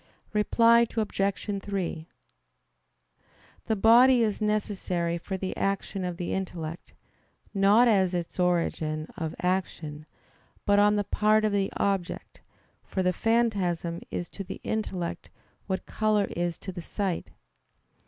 [0.33, 1.61] Reply Obj.
[1.61, 2.07] 3:
[3.67, 6.95] The body is necessary for the action of the intellect,
[7.53, 10.07] not as its origin of action,
[10.65, 12.41] but on the part of the object;
[12.83, 15.29] for the phantasm is to the intellect
[15.67, 17.29] what color is to the sight.